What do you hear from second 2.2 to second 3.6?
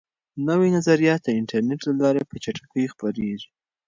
په چټکۍ خپریږي.